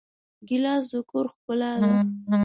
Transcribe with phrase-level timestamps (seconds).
[0.47, 1.91] ګیلاس د کور ښکلا ده.